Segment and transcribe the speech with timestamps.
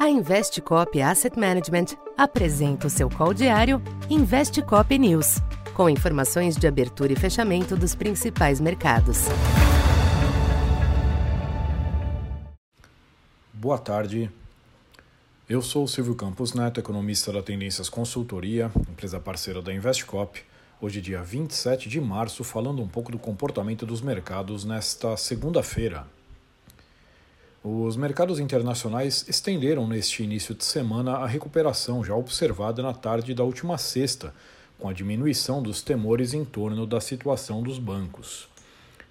[0.00, 5.42] A Investcop Asset Management apresenta o seu call diário Investcop News,
[5.74, 9.26] com informações de abertura e fechamento dos principais mercados.
[13.52, 14.30] Boa tarde.
[15.46, 20.42] Eu sou o Silvio Campos Neto, economista da Tendências Consultoria, empresa parceira da Investcop.
[20.80, 26.06] Hoje, dia 27 de março, falando um pouco do comportamento dos mercados nesta segunda-feira,
[27.62, 33.44] os mercados internacionais estenderam neste início de semana a recuperação já observada na tarde da
[33.44, 34.32] última sexta,
[34.78, 38.48] com a diminuição dos temores em torno da situação dos bancos.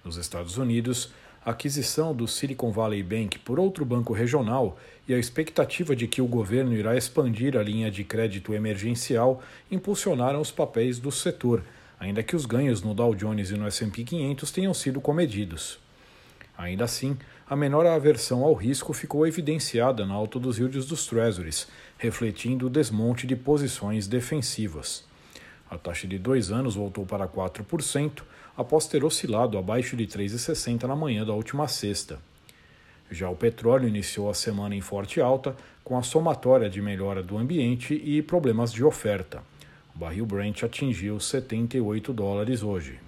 [0.04, 1.12] Nos Estados Unidos,
[1.44, 6.20] a aquisição do Silicon Valley Bank por outro banco regional e a expectativa de que
[6.20, 11.62] o governo irá expandir a linha de crédito emergencial impulsionaram os papéis do setor,
[12.00, 15.78] ainda que os ganhos no Dow Jones e no S&P 500 tenham sido comedidos.
[16.60, 17.16] Ainda assim,
[17.48, 22.70] a menor aversão ao risco ficou evidenciada na alta dos yields dos Treasuries, refletindo o
[22.70, 25.02] desmonte de posições defensivas.
[25.70, 28.22] A taxa de dois anos voltou para 4%,
[28.54, 32.18] após ter oscilado abaixo de 3,60 na manhã da última sexta.
[33.10, 37.38] Já o petróleo iniciou a semana em forte alta, com a somatória de melhora do
[37.38, 39.42] ambiente e problemas de oferta.
[39.94, 42.98] O barril Brent atingiu 78 dólares hoje.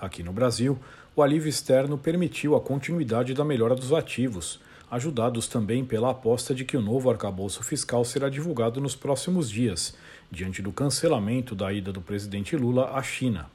[0.00, 0.78] Aqui no Brasil,
[1.16, 4.60] o alívio externo permitiu a continuidade da melhora dos ativos,
[4.90, 9.94] ajudados também pela aposta de que o novo arcabouço fiscal será divulgado nos próximos dias,
[10.30, 13.50] diante do cancelamento da ida do presidente Lula à China.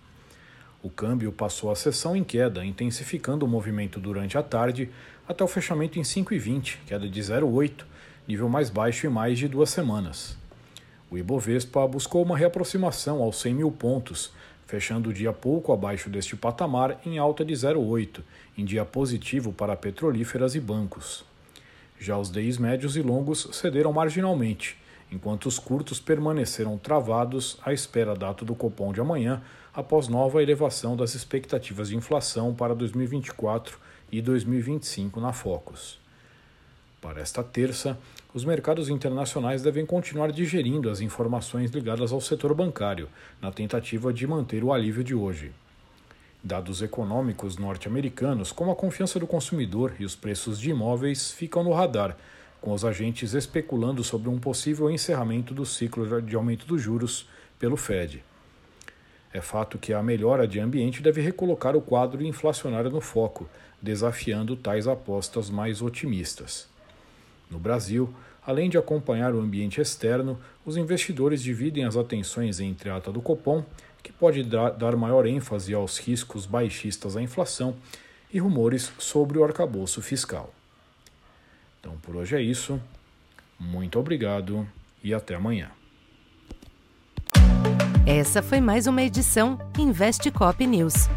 [0.84, 4.90] O câmbio passou a sessão em queda, intensificando o movimento durante a tarde
[5.26, 7.86] até o fechamento em 5,20, queda de 0,8,
[8.28, 10.38] nível mais baixo em mais de duas semanas.
[11.10, 14.34] O Ibovespa buscou uma reaproximação aos 100 mil pontos,
[14.66, 18.22] fechando o dia pouco abaixo deste patamar em alta de 0,8,
[18.58, 21.26] em dia positivo para petrolíferas e bancos.
[22.00, 24.78] Já os DIs médios e longos cederam marginalmente,
[25.12, 29.42] enquanto os curtos permaneceram travados à espera da data do Copom de amanhã,
[29.74, 33.80] após nova elevação das expectativas de inflação para 2024
[34.12, 36.03] e 2025 na Focus.
[37.04, 38.00] Para esta terça,
[38.34, 43.10] os mercados internacionais devem continuar digerindo as informações ligadas ao setor bancário,
[43.42, 45.52] na tentativa de manter o alívio de hoje.
[46.42, 51.74] Dados econômicos norte-americanos, como a confiança do consumidor e os preços de imóveis, ficam no
[51.74, 52.16] radar,
[52.62, 57.28] com os agentes especulando sobre um possível encerramento do ciclo de aumento dos juros
[57.60, 58.24] pelo Fed.
[59.34, 63.50] É fato que a melhora de ambiente deve recolocar o quadro inflacionário no foco,
[63.82, 66.72] desafiando tais apostas mais otimistas.
[67.50, 68.14] No Brasil,
[68.46, 73.22] além de acompanhar o ambiente externo, os investidores dividem as atenções entre a ata do
[73.22, 73.64] Copom,
[74.02, 77.76] que pode dar maior ênfase aos riscos baixistas à inflação,
[78.34, 80.52] e rumores sobre o arcabouço fiscal.
[81.80, 82.82] Então por hoje é isso.
[83.60, 84.68] Muito obrigado
[85.04, 85.70] e até amanhã.
[88.06, 91.08] Essa foi mais uma edição Investe Cop News.